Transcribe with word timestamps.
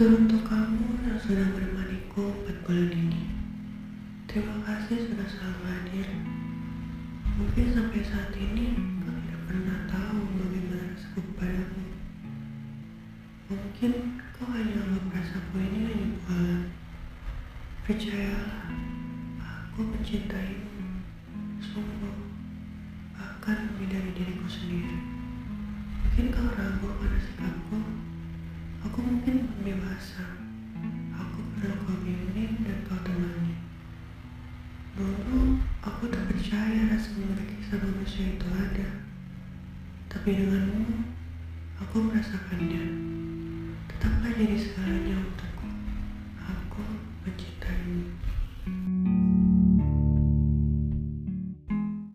Teruntuk 0.00 0.48
kamu 0.48 1.04
yang 1.04 1.20
sudah 1.20 1.44
menemaniku 1.52 2.32
empat 2.32 2.64
bulan 2.64 2.88
ini. 2.88 3.20
Terima 4.24 4.56
kasih 4.64 5.12
sudah 5.12 5.28
selalu 5.28 5.60
hadir. 5.68 6.08
Mungkin 7.36 7.68
sampai 7.68 8.00
saat 8.00 8.32
ini 8.32 8.80
kau 9.04 9.12
tidak 9.12 9.40
pernah 9.44 9.84
tahu 9.92 10.24
bagaimana 10.40 10.96
rasaku 10.96 11.20
padamu. 11.36 11.84
Mungkin 13.52 13.92
kau 14.32 14.48
hanya 14.48 14.88
anggap 14.88 15.04
rasaku 15.20 15.68
ini 15.68 15.78
hanya 15.92 16.06
bualan. 16.24 16.72
Percayalah, 17.84 18.72
aku 19.36 19.84
mencintaimu. 19.84 21.04
Sungguh, 21.60 22.16
bahkan 23.20 23.68
lebih 23.68 23.92
dari 23.92 24.10
diriku 24.16 24.48
sendiri. 24.48 24.96
Mungkin 26.08 26.32
kau 26.32 26.48
ragu 26.56 26.88
pada 26.88 27.20
sikapku. 27.20 28.00
Aku 28.80 28.96
mungkin 29.04 29.39
dewasa. 29.70 30.26
Aku 31.14 31.38
pernah 31.54 31.78
kau 31.86 31.94
dan 32.66 32.78
kau 32.90 32.98
temani. 33.06 33.54
Dulu 34.98 35.62
aku 35.78 36.10
tak 36.10 36.26
percaya 36.26 36.90
rasa 36.90 37.14
memiliki 37.14 37.54
kisah 37.62 37.78
manusia 37.78 38.34
itu 38.34 38.46
ada. 38.50 39.06
Tapi 40.10 40.28
denganmu, 40.42 41.06
aku 41.78 41.96
merasakannya. 42.02 42.82
Tetaplah 43.94 44.32
jadi 44.34 44.58
segalanya 44.58 45.22
untuk 45.22 45.39